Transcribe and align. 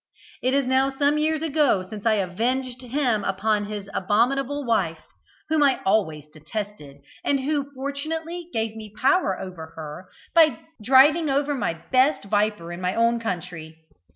"It 0.41 0.55
is 0.55 0.65
now 0.65 0.89
some 0.89 1.19
years 1.19 1.43
ago 1.43 1.87
since 1.87 2.07
I 2.07 2.13
avenged 2.13 2.81
him 2.81 3.23
upon 3.23 3.65
his 3.65 3.87
abominable 3.93 4.65
wife, 4.65 5.03
whom 5.49 5.61
I 5.61 5.79
always 5.85 6.25
detested, 6.27 7.01
and 7.23 7.41
who 7.41 7.69
fortunately 7.75 8.49
gave 8.51 8.75
me 8.75 8.91
power 8.99 9.39
over 9.39 9.67
her 9.75 10.07
by 10.33 10.57
driving 10.81 11.29
over 11.29 11.53
my 11.53 11.75
best 11.91 12.23
viper 12.23 12.71
in 12.71 12.81
my 12.81 12.95
own 12.95 13.19
country. 13.19 13.77